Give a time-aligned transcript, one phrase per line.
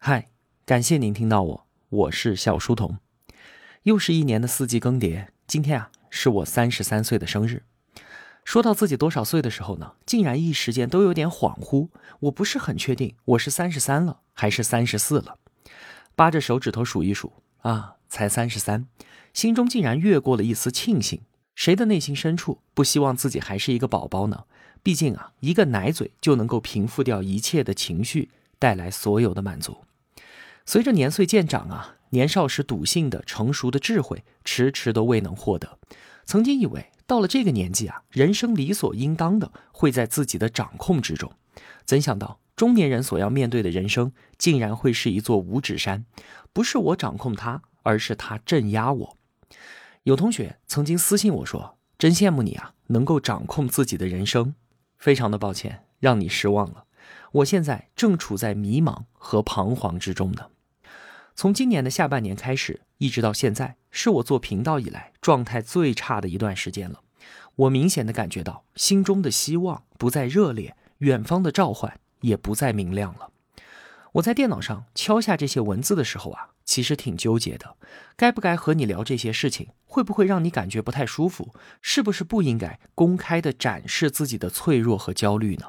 [0.00, 0.28] 嗨，
[0.64, 2.98] 感谢您听到我，我是小书童。
[3.82, 7.64] 又是一年的四季更迭，今天啊是我三十三岁的生日。
[8.44, 11.88] 说到自己多少岁的时候呢，竟然一时间都有点恍惚。
[12.20, 15.36] 我不是很确定我是三十三了还是三十四了。
[16.14, 18.86] 扒着手指头数一数啊，才三十三，
[19.34, 21.20] 心中竟然越过了一丝庆幸。
[21.56, 24.44] 谁的内心深处不希望自己还是一个宝宝呢？
[24.82, 28.30] 毕竟啊，一个奶嘴就能够平复掉一切的情绪，
[28.60, 29.76] 带来所有的满足。
[30.68, 35.78] 随着年岁渐长啊，年少时笃信的成熟的智慧，迟迟都未能获得。
[36.26, 41.32] 曾经以为到了这个年纪啊，人生理所应当的会在自己的掌控之中，
[41.86, 46.04] 怎想到中年人所要面对的人生，竟然会是一座五指山，
[46.52, 49.16] 不是我掌控它，而是它镇压我。
[50.02, 54.54] 有同学曾经私信我说：“真羡慕你啊，能够掌控自己的人生。”
[55.00, 56.84] 非常的抱歉，让你失望了。
[57.32, 60.50] 我现在正处在迷茫和彷徨之中呢。
[61.38, 66.98] 从今年的下半年开始，一直到现在，是我做频道以来状态最差的一段时间了。
[67.54, 73.30] 我明显的感觉到，心中的希望不再热烈，远方的召唤也不再明亮了。
[74.14, 77.76] 我在电脑上敲下这些文字的时候啊，其实挺纠结的，
[78.16, 79.68] 该不该和你聊这些事情？
[79.86, 81.54] 会不会让你感觉不太舒服？
[81.80, 85.66] 是不是不应该公开的展示自己的脆弱和焦虑呢？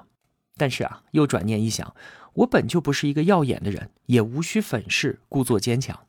[0.58, 1.96] 但是啊，又转念一想。
[2.34, 6.00] 我本就不是一个耀眼的人，也无需粉饰，故作坚强。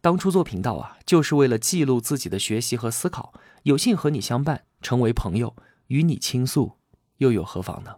[0.00, 3.32] 当初做频道啊，就是为了记录自己的学习和思考。
[3.64, 5.56] 有幸和你相伴，成为朋友，
[5.88, 6.74] 与你倾诉，
[7.18, 7.96] 又有何妨呢？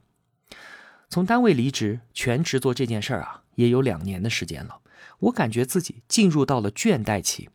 [1.11, 4.81] 从单位离职，全职做这件事儿啊，也有两年的时间了。
[5.21, 7.51] 我感觉自己进入到了倦怠期。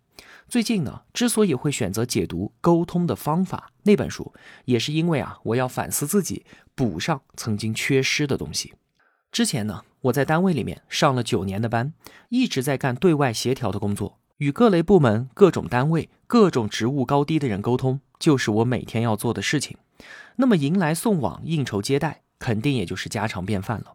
[0.47, 4.33] 最近呢，之所以会选择解读《沟通的方法》那本书，
[4.65, 8.73] 也是因为啊，我要反思自己，补上曾经缺失的东西。
[9.33, 9.81] 之前呢。
[10.03, 11.93] 我在单位里面上了九年的班，
[12.27, 19.77] 一直在干对外协调的工作，与各类部门、各种单位、各种职务高低的人沟通，就是我每天要做的事情。
[20.35, 23.93] 那么迎来送往、应酬接待，肯定也就是家常便饭了。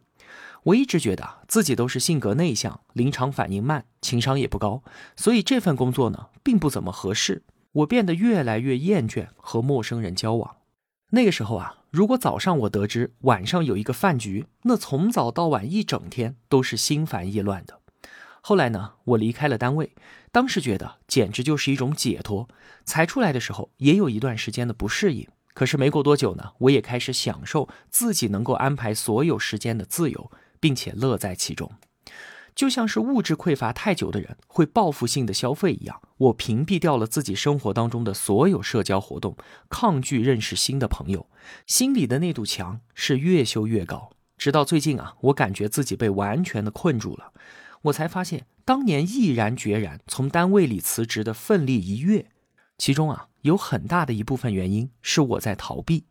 [0.62, 4.82] 我一直觉得自己都是性格内向、临场反应慢、情商也不高，
[5.14, 7.42] 所以这份工作呢，并不怎么合适。
[7.72, 10.56] 我变得越来越厌倦和陌生人交往。
[11.10, 11.74] 那个时候啊。
[11.90, 17.80] 如果早上我得知晚上有一个饭局，那从早到晚一整天都是心烦意乱的。
[18.42, 19.94] 后来呢，我离开了单位，
[20.30, 22.46] 当时觉得简直就是一种解脱。
[22.84, 30.30] 才出来的时候也有一段时间的不适应，可是没过多久呢，我也开始享受自己能够安排所有时间的自由，
[30.60, 31.72] 并且乐在其中。
[32.58, 39.36] 就像是物质匮乏太久的人会报复性的消费一样，我屏蔽掉了自己生活当中的所有社交活动，
[39.68, 41.28] 抗拒认识新的朋友，
[41.68, 44.10] 心里的那堵墙是越修越高。
[44.36, 47.32] 直到最近啊，我感觉自己被完全的困住了，
[47.82, 52.26] 我才发现当年毅然决然从单位里辞职的奋力一跃，
[52.76, 56.06] 其中啊有很大的一部分原因是我在逃避。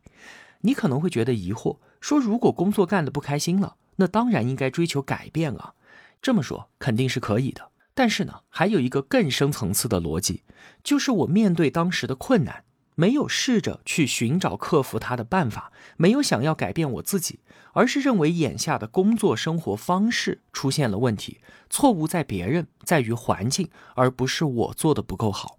[0.62, 5.74] 你可能会觉得疑惑，说如果工作干得不开心了，那当然应该追求改变啊。
[6.20, 10.42] 这么说肯定是可以的，但是呢，还有一个更深层次的逻辑，
[10.82, 12.64] 就是我面对当时的困难，
[12.94, 17.40] 没有试着去寻找克服它的办法，没有想要改变我自己，
[17.72, 21.40] 而是认为眼下的工作生活方式出现了问题，
[21.70, 25.58] 错误在别人，在于环境，而不是我做的不够好。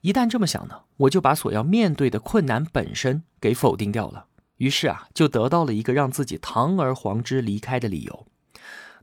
[0.00, 4.26] 一旦这么想呢，我就把所要面对的困难本身给否定掉了，
[4.56, 8.26] 于是啊，就得到了一个让自己堂而皇之离开的理由。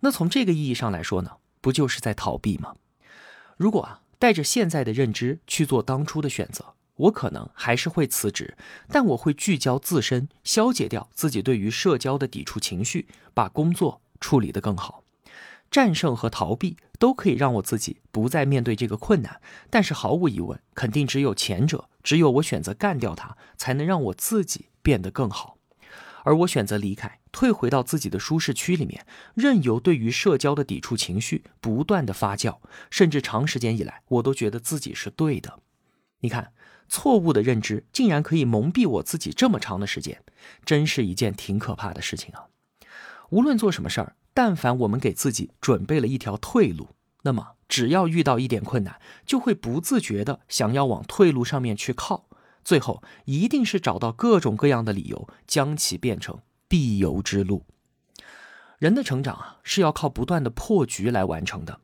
[0.03, 2.75] 那从这个意义上来说呢，不就是在逃避吗？
[3.55, 8.57] 如果啊带着现在的认知去做当初的选择，我可能还是会辞职，
[8.89, 15.03] 但我会聚焦自身，消解掉自己对于社交的抵触情绪，把工作处理得更好。
[15.71, 25.52] 战胜和逃避都可以让我自己不再面对这个困难，但是毫无疑问，肯定只有前者，只有我选择干掉它，才能让我自己变得更好。
[26.23, 32.57] 而我选择离开，退回到自己的舒适区里面，任由对于社交的抵触情绪不断的发酵，
[32.89, 35.59] 甚至长时间以来，我都觉得自己是对的。
[36.19, 36.53] 你看，
[36.87, 40.23] 错误的认知竟然可以蒙蔽我自己这么长的时间，
[40.65, 42.47] 真是一件挺可怕的事情啊！
[43.29, 46.89] 无论做什么事儿，但凡我们给自己准备了一条退路，
[47.23, 52.27] 那么只要遇到一点困难，就会不自觉的想要往退路上面去靠。
[52.63, 57.65] 最后一定是找到各种各样的理由，将其变成必由之路。
[58.79, 61.79] 人的成长啊，是要靠不断的破局来完成的。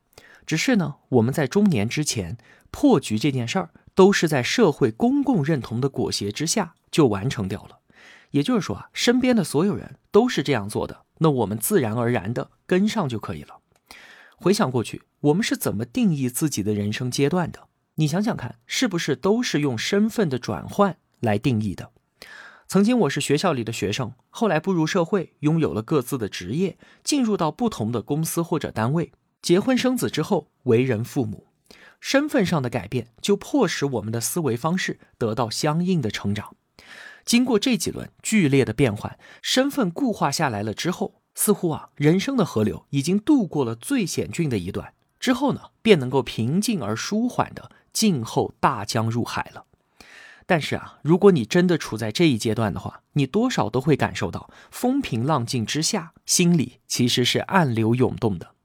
[0.46, 2.38] 只是呢，我们在中年之前
[2.72, 7.80] 破局这件事儿，都是在社会公共认同的裹挟之下就完成掉了。
[8.32, 13.60] 也就是说啊，身边的所有人都是这样做的，那我们自然而然的跟上就可以了。
[14.36, 17.69] 回想过去，我们是怎么定义自己的人生阶段的？
[18.00, 21.92] 你想想看，是不是都是用身份的转换来定义的？
[22.66, 29.12] 曾经我是学校里的学生，后来步入社会，拥有了各自的职业，进入到不同的公司或者单位，
[29.42, 31.48] 结婚生子之后，为人父母，
[32.00, 36.56] 身份上的改变就迫使我们的思维方式得到相应的成长。
[37.26, 47.70] 经过这几轮剧烈的变换，身份固化下来了之后，似乎啊，人生的河流已经度过了最险峻的一段，之后呢，便能够平静而舒缓的。
[47.94, 49.66] 静候大江入海了，
[50.46, 58.56] 但是啊，如果你真的处在这一阶段的话，你多少都会感受到风平浪静之下，心里其实是暗流涌动的，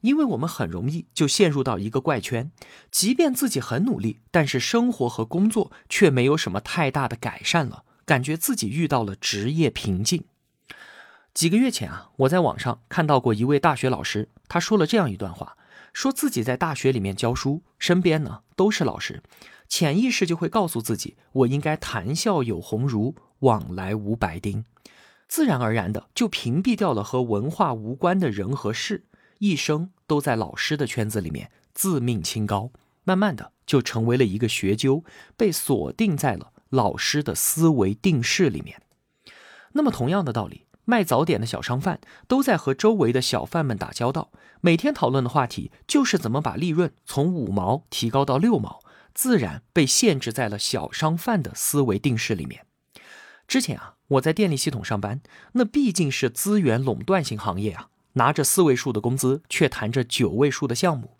[0.00, 2.50] 因为我们很容易就陷入到一个怪圈，
[2.90, 10.24] 即便自己很努力，但是生活和工作却没有什么太大的改善了，感觉自己遇到了职业瓶颈。
[11.34, 15.56] 几个月前啊，我在网上看到过一位大学老师，他说了这样一段话。
[15.92, 19.22] 说自己在大学里面教书，身边呢都是老师，
[19.68, 24.64] 潜意识就会告诉自己，我应该谈笑有鸿儒，往来无白丁，
[25.26, 29.06] 自然而然的就屏蔽掉了和文化无关的人和事，
[29.38, 32.70] 一生都在老师的圈子里面自命清高，
[33.02, 35.02] 慢慢的就成为了一个学究，
[35.36, 38.80] 被锁定在了老师的思维定式里面。
[39.72, 40.67] 那么同样的道理。
[40.90, 44.30] 卖早点的小商贩都在和周围的小贩们打交道，
[44.62, 48.80] 每天讨论的话题就是怎么把利润从五毛提高到六毛，
[49.12, 52.64] 自然被限制在了小商贩的思维定式里面。
[53.46, 55.20] 之前啊，我在电力系统上班，
[55.52, 61.18] 那毕竟是资源垄断型行业啊，拿着四位数的工资，却谈着九位数的项目，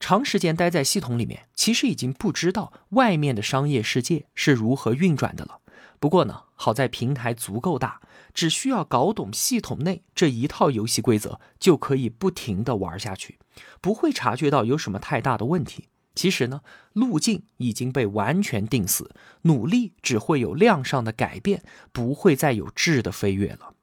[0.00, 5.60] 长时间待在系统里面，其实已经不知道外面的商业世界是如何运转的了。
[6.00, 8.00] 不过呢，好在平台足够大。
[8.34, 13.38] 只需要搞懂系统内这一套游戏规则，就可以不停的玩下去，
[13.80, 15.88] 不会察觉到有什么太大的问题。
[16.16, 16.60] 其实呢，
[16.92, 19.10] 路径已经被完全定死，
[19.42, 23.74] 努力只会有量上的改变，不会再有质的飞跃了。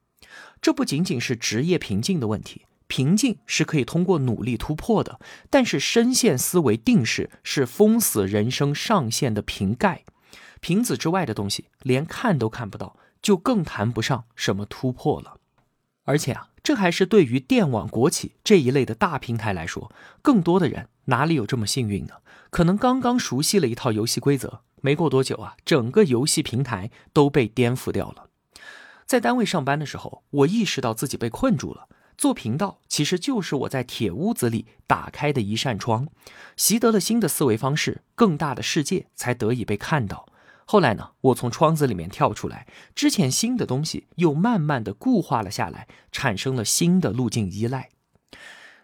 [0.60, 5.20] 这不仅仅是职业瓶颈的问题，瓶颈是可以通过努力突破的，
[5.50, 10.04] 但是深陷思维定式是封死人生上限的瓶盖，
[10.60, 12.96] 瓶子之外的东西连看都看不到。
[13.22, 15.38] 就更谈不上什么突破了，
[16.04, 22.16] 而且啊，这还是对于电网国企这一类的大平台来说，更多的人哪里有这么幸运呢？
[22.50, 28.28] 可能刚刚熟悉了一套游戏规则，没过多久啊，整个游戏平台都被颠覆掉了。
[29.06, 31.88] 在单位上班的时候，我意识到自己被困住了。
[32.18, 36.08] 做频道其实就是我在铁屋子里打开的一扇窗，
[36.56, 40.26] 习得了新的思维方式，更大的世界才得以被看到。
[40.64, 47.90] 后来呢，我从窗子里面跳出来，之前新的东西又慢慢的固化了下来，产生了新的路径依赖，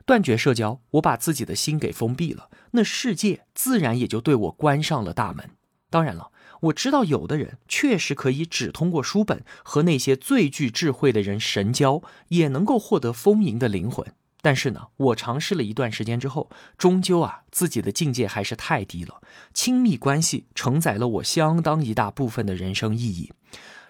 [0.05, 5.51] 断绝社交，我把自己的心给封闭了，那世界自然也就对我关上了大门。
[5.91, 6.33] 当然了，
[6.63, 14.13] 我知道有的人确实可以只通过书本和那些最具智慧的人神交，也能够获得丰盈的灵魂。
[14.41, 19.21] 但是呢，我尝试了一段时间之后，终究啊，自己的境界还是太低了。
[19.53, 23.33] 亲密关系承载了我相当一大部分的人生意义，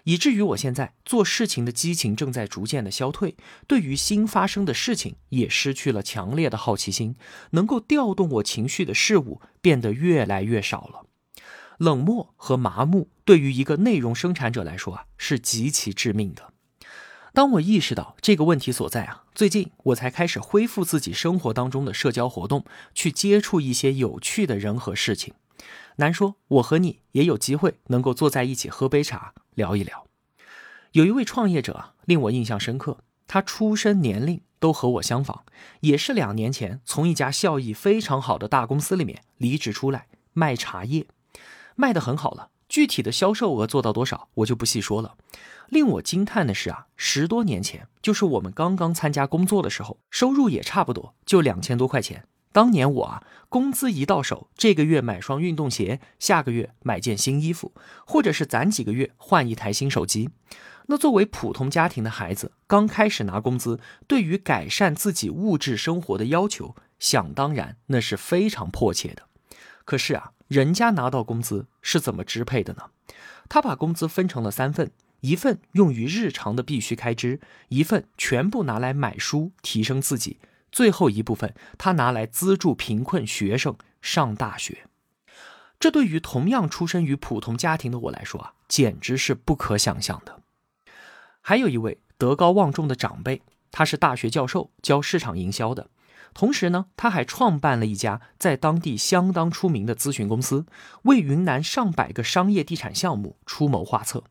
[0.05, 3.37] 以至于我现在做事情的激情正在逐渐的消退，
[3.67, 7.17] 对于新发生的事情也失去了强烈的好奇心，
[7.50, 11.05] 能够调动我情绪的事物变得越来越少了。
[11.76, 16.55] 冷漠和麻木对于一个内容生产者来说啊，是极其致命的。
[17.38, 22.64] 当我意识到这个问题所在啊，最近我才开始恢复自己生活当中的社交活动，
[22.95, 25.35] 去接触一些有趣的人和事情。
[25.99, 30.09] 难说我和你也有机会能够坐在一起喝杯茶聊一聊。
[30.90, 35.45] 有一位创业者啊，令我印象深刻，他出生年龄都和我相仿，
[35.83, 41.07] 也是两年前从一家效益非常好的大公司里面离职出来卖茶叶，
[41.76, 42.49] 卖得很好了。
[42.68, 45.16] 具体的销售额做到多少，我就不细说了。
[45.68, 52.26] 令我惊叹的是啊，十多年前，就是我们刚刚参加工作的时候，收入也差不多，就两千多块钱。
[52.52, 57.72] 当年我啊，工资一到手，这个月买双运动鞋，下个月买件新衣服，
[58.06, 60.30] 或者是攒几个月换一台新手机。
[60.87, 69.25] 那作为普通家庭的孩子，刚开始拿工资，对于改善自己物质生活的要求，想当然那是非常迫切的。
[69.84, 70.32] 可是啊。
[70.49, 72.90] 人家拿到工资是怎么支配的呢？
[73.49, 74.90] 他把工资分成了三份，
[75.21, 80.38] 一份用于日常的必须开支，一份全部拿来买书提升自己，
[80.73, 84.87] 最后一部分他拿来资助贫困学生上大学。
[85.78, 90.40] 这对于同样出身于普通家庭的我来说啊，简直是不可想象的。
[91.40, 95.88] 还有一位德高望重的长辈，他是大学教授，教市场营销的。
[96.35, 100.66] 同时呢，他还创办了一家在当地相当出名的咨询公司，
[101.02, 104.25] 为云南上百个商业地产项目出谋划策。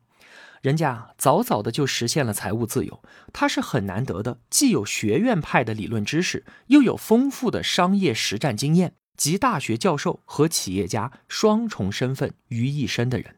[0.60, 3.00] 人家早早的就实现了财务自由，
[3.32, 13.36] 他是很难得的，既有学院派的理论知识，又有丰富的商业实战经验，集大学教授和企业家双重身份于一身的人。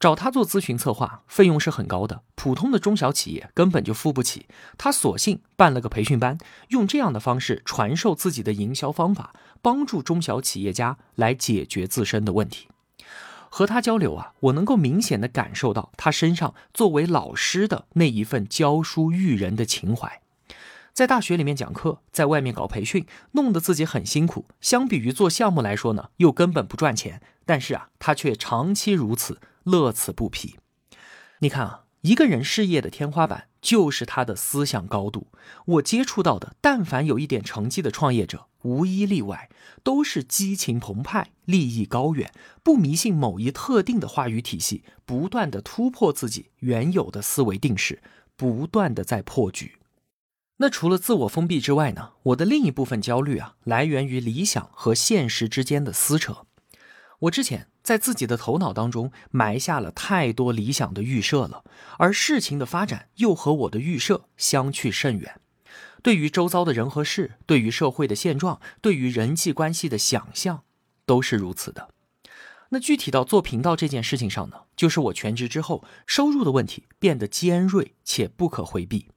[0.00, 4.46] 找他做咨询策划，费用是很高的，普通的中小企业根本就付不起。
[4.76, 6.38] 他索性办了个培训班，
[6.68, 12.68] 用这样的方式传授自己的营销方法，帮助中小企业家来解决自身的问题。
[13.50, 20.20] 和他交流啊，我能够明显的感受到他身上作为老师的那一份教书育人的情怀。
[20.92, 24.46] 在大学里面讲课，在外面搞培训，弄得自己很辛苦。
[24.60, 27.20] 相比于做项目来说呢，又根本不赚钱。
[27.46, 29.40] 但是啊，他却长期如此。
[29.68, 30.56] 乐此不疲。
[31.40, 35.28] 你看啊，一个人事业的天花板就是他的思想高度。
[35.66, 39.50] 我接触到的，但凡有一点成绩的创业者，无一例外，
[39.82, 42.32] 都是激情澎湃、利益高远，
[42.62, 48.02] 不迷信某一特定的话语体系，不断的突破自己原有的思维定式，
[48.36, 49.76] 不断的在破局。
[50.56, 52.14] 那除了自我封闭之外呢？
[52.24, 56.46] 我的另一部分焦虑啊，来源于理想和现实之间的撕扯。
[57.20, 57.68] 我之前。
[57.88, 61.64] 在自己的头脑当中埋下了太多理想的预设了，
[61.96, 65.40] 而事情的发展又和我的预设相去甚远。
[66.02, 70.64] 对于周遭的人和事，对于社会的现状，对于人际关系的想象，
[71.06, 71.88] 都是如此的。
[72.68, 79.08] 那具体到做频道这件事情上呢，就是我全职之后收入的问题变得尖锐且不可回避。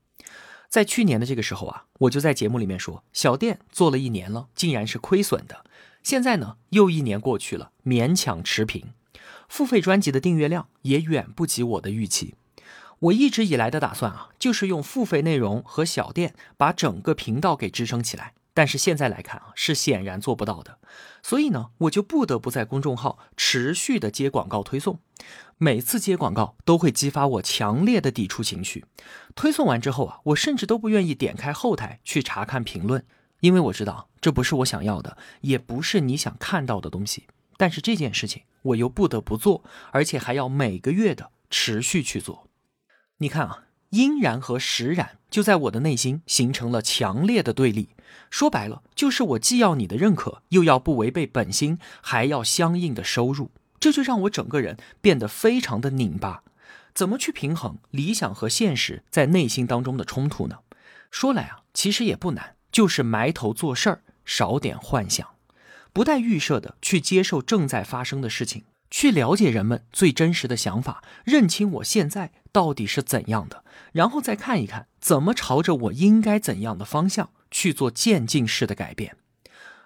[0.70, 5.66] 在去年的这个时候啊，我就在节目里面说，小店做了一年了，竟然是亏损的。
[6.04, 8.94] 现在呢，又一年过去了，勉强持平，
[9.48, 12.36] 付费专辑的订阅量也远不及我的预期。
[13.00, 18.34] 我一直以来的打算啊，就是用付费内容和小店把整个频道给支撑起来。
[18.54, 20.78] 但是现在来看啊，是显然做不到的。
[21.24, 25.00] 所以呢，我就不得不在公众号持续的接广告推送。
[25.58, 28.84] 每次接广告都会激发我强烈的抵触情绪。
[29.36, 33.06] 推送完之后啊，我甚至都不愿意点开后台去查看评论。
[33.42, 37.28] 因为我知道这不是我想要的，也不是你想看到的东西。
[37.58, 42.48] 但是这件事情我又不得不做，而且还要每个月的持续去做。
[43.18, 47.90] 你看啊，阴然和实然就在我的内心形成了强烈的对立。
[48.30, 53.52] 说白了，就是我既要你的认可，又要不违背本心，还要相应的收入。
[53.80, 56.44] 这就让我整个人变得非常的拧巴。
[56.94, 60.60] 怎么去平衡理想和现实在内心当中的冲突呢？
[61.10, 62.56] 说来啊，其实也不难。
[62.72, 65.28] 就是埋头做事儿，少点幻想，
[65.92, 79.18] 不带预设的去接受正在发生的事情，去了解人们最真实的想法，认清我现在到底是怎样的，然后再看一看怎么朝着我应该怎样的方向去做渐进式的改变。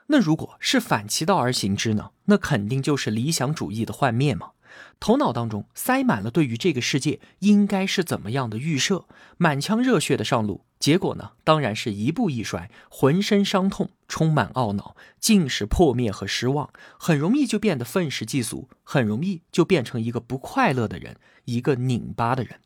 [0.08, 2.12] 那如果是反其道而行之呢？
[2.26, 4.52] 那肯定就是理想主义的幻灭嘛。
[5.00, 9.06] 头脑当中塞满了对于这个世界应该是怎么样的预设，
[9.38, 10.66] 满腔热血的上路。
[10.78, 22.60] 结果呢，当然是一步一摔，浑身伤痛，充满懊恼，尽是破灭和失望，很容易就变得愤世嫉俗，很容易就变成一个不快乐的人，一个拧巴的人。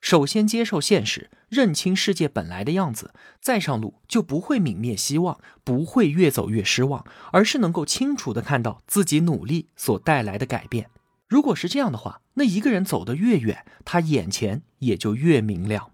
[0.00, 10.88] 首先接受现实，认清世界本来的样子，再上路就不会泯灭希望，不会越走越失望，而是能够清楚的看到自己努力所带来的改变。
[11.30, 15.92] 如果是这样的话，那一个人走得越远，他眼前也就越明亮。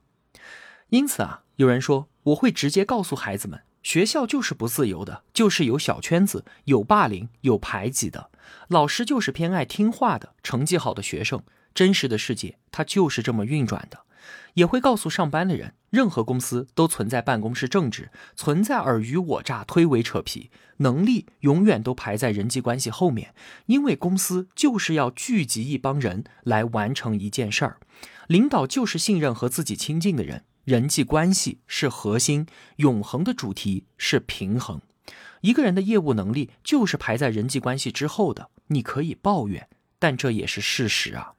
[0.88, 8.30] 因此啊，有人说我会直接告诉孩子们，学校就是不自由的，就是有小圈子，有霸凌，有排挤的，
[8.68, 11.42] 老师就是偏爱听话的，成绩好的学生。
[11.74, 14.05] 真实的世界它就是这么运转的。
[14.54, 23.34] 也会告诉上班的人，任何公司都存在办公室政治，存在尔虞我诈、推诿扯皮，能力永远都排在人际关系后面，
[23.66, 27.78] 因为公司就是要聚集一帮人来完成一件事儿，
[28.26, 30.44] 领导就是信任和自己亲近的人。
[30.64, 32.44] 人际关系是核心，
[32.78, 34.80] 永恒的主题是平衡。
[35.42, 38.50] 一个人的业务能力就是排在人际关系之后的。
[38.66, 39.68] 你可以抱怨，
[40.00, 41.34] 但这也是事实啊。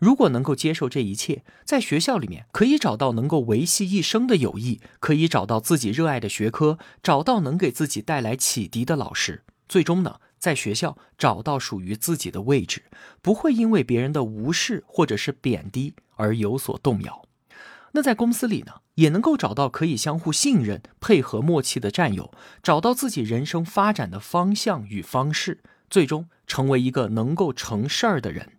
[0.00, 12.84] 如果能够接受这一切，在学校里面可以找到能够维系一生的友谊，可以找到自己热爱的学科，找到能给自己带来启迪的老师，最终呢，在学校找到属于自己的位置，
[13.20, 17.26] 不会因为别人的无视或者是贬低而有所动摇。
[17.92, 28.52] 那在公司里呢，也能够找到可以相互信任、配合默契的战友，找到自己人生发展的方向与方式，最终成为一个能够成事儿的人，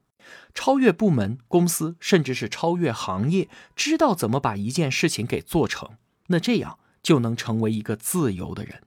[0.53, 5.91] 超越部门、公司，甚至是超越行业，知道怎么把一件事情给做成。
[6.27, 8.84] 那这样就能成为一个自由的人。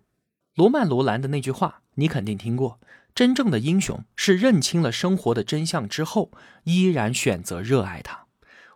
[0.55, 2.79] 罗曼·罗兰的那句话，你肯定听过：
[3.15, 6.31] 真正的英雄是认清了生活的真相之后，
[6.65, 8.27] 依然选择热爱它。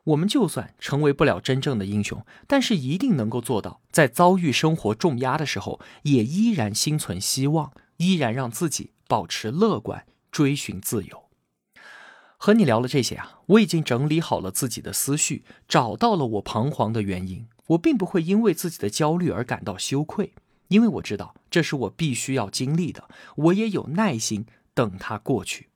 [0.04, 11.27] 我们就算成为不了真正的英雄，但是一定能够做到，在遭遇生活重压的时候，也依然心存希望，依然让自己保持乐观，追寻自由。
[12.38, 17.47] 和你聊了这些啊，我已经整理好了自己的思绪，找到了我彷徨的原因。
[17.66, 20.33] 我并不会因为自己的焦虑而感到羞愧。
[20.68, 25.68] 因为我知道这是我必须要经历的，我也有耐心等它过去。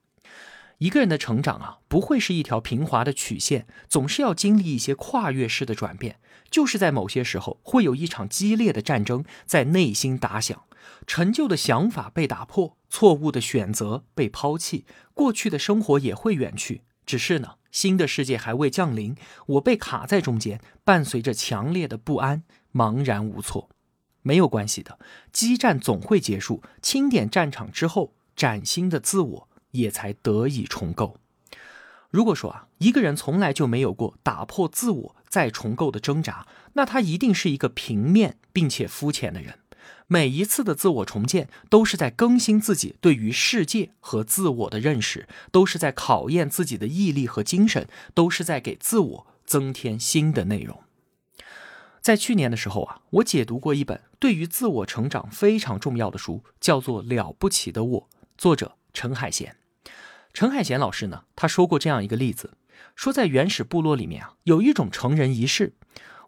[0.78, 6.20] 一个人的成长啊，不会是一条平滑的曲线，总是要经历一些跨越式的转变。
[6.50, 10.64] 就是在某些时候，会有一场激烈的战争在内心打响，
[11.06, 14.84] 陈旧的想法被打破，错误的选择被抛弃，
[15.14, 16.82] 过去的生活也会远去。
[17.06, 22.42] 只是呢，新的世界还未降临，我被卡在中间，伴随着强烈的不安，
[22.74, 23.70] 茫然无措。
[24.20, 24.98] 没有关系的，
[25.32, 26.62] 激战总会结束。
[26.82, 31.16] 清点战场之后，崭新的自我也才得以重构。
[32.10, 39.60] 如果说啊，一个人从来就没有过打破自我再重构的挣扎，那他一定是一个平面并且肤浅的人。
[40.06, 50.82] 每一次的自我重建，都是在更新自己对于世界和自我的认识，都是在考验自己的毅力和精神，都是在给自我增添新的内容。
[52.00, 58.00] 在去年的时候啊，我解读过一本对于自我成长非常重要的书，叫做《了不起的我》，
[58.36, 59.56] 作者陈海贤。
[60.32, 62.54] 陈海贤老师呢，他说过这样一个例子，
[62.96, 65.74] 说在原始部落里面啊，有一种成人仪式，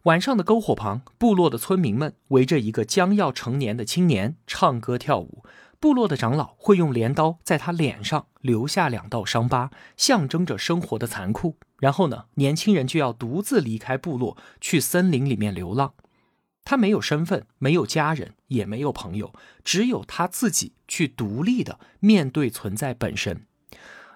[0.05, 5.43] 晚上的篝火旁，部落的村民们围着一个将要成年的青年唱歌跳舞。
[5.81, 11.57] 部落的长老会用镰刀在他脸上留下两道伤疤，象征着生活的残酷。
[11.79, 15.95] 然后呢，年轻人就要独自离开部落，去森林里面流浪。
[16.65, 19.33] 他没有身份，没有家人，也没有朋友，
[19.65, 23.47] 只有他自己去独立的面对存在本身。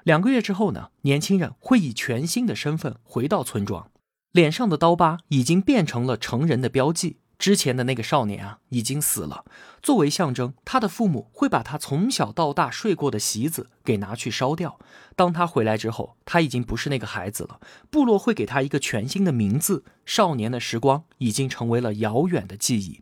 [0.02, 3.90] 两个月之后呢，年轻人会以全新的身份回到村庄，
[4.32, 7.18] 脸上的刀疤已经变成了成人的标记。
[7.38, 9.44] 之前的那个少年啊，已经死了。
[9.80, 14.80] 作为象征，他的父母会把他从小到大睡过的席子给拿去烧掉。
[15.14, 17.60] 当他回来之后，他已经不是那个孩子了。
[17.90, 19.84] 部落会给他一个全新的名字。
[20.04, 23.00] 少年的时光已经成为了遥远的记忆。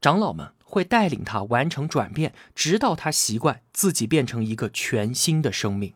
[0.00, 5.94] 长老们会带领他完成转变，直到他习惯自己变成一个全新的生命。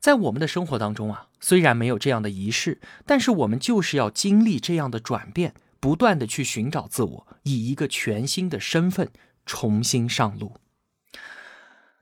[0.00, 5.54] 在我们的生活当中啊，虽然没有这样的仪式，但是我们就是要经历这样的转变。
[5.80, 9.12] 不断的去寻找自我，以一个全新的身份
[9.46, 10.54] 重新上路。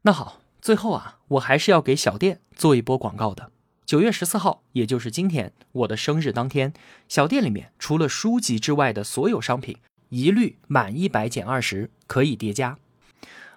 [0.01, 3.53] 那好，最后啊，我还是要给小店做一波广告的。
[3.85, 6.73] 九月十四号，也就是今天我的生日当天，
[7.07, 9.77] 小店里面除了书籍之外的所有商品，
[10.09, 12.79] 一律满一百减二十，可以叠加。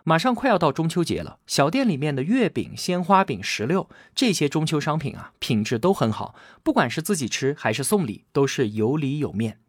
[0.10, 9.60] 马上快要到中秋节了，小店里面的月饼、鲜花饼、石榴这些中秋商品啊，品质都很好，不管是自己吃还是送礼，都是有里有面。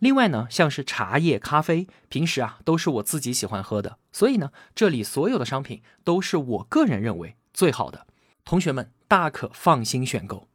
[0.00, 8.06] 另外呢，像是茶叶、咖啡，平时啊都是我自己喜欢喝的，所以呢，这里所有的商品都是我个人认为最好的，
[8.44, 10.46] 同学们大可放心选购。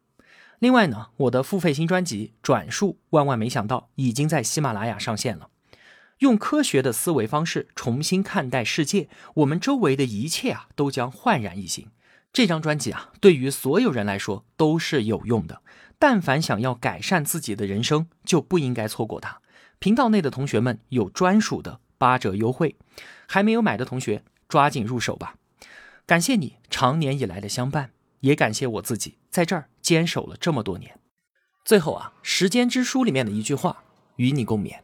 [0.60, 5.48] 另外呢，我的付费新专辑《转述万万没想到》已经在喜马拉雅上线了。
[6.22, 11.88] 用科学的思维方式重新看待世界，我们周围的一切啊都将焕然一新。
[12.32, 15.62] 这张专辑啊，对于所有人来说都是有用的。
[15.98, 19.40] 但凡想要改善自己的人生，就不应该错过它。
[19.80, 22.76] 频道内的同学们有专属的八折优惠，
[23.26, 25.34] 还没有买的同学抓紧入手吧。
[26.06, 30.96] 感谢你长年以来的相伴，也感谢我自己在这儿坚守了这么多年。
[31.64, 33.82] 最后啊，《时间之书》里面的一句话
[34.14, 34.78] 与你共勉：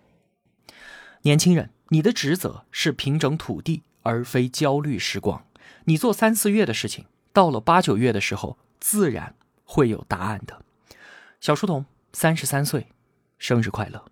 [1.29, 5.45] 年轻人，你的职责是平整土地，而非焦虑时光。
[5.85, 10.63] 你做三四月的事情，到了八九月的时候，自然会有答案的。
[11.39, 12.87] 小书童，三十三岁，
[13.39, 14.07] 生日快乐！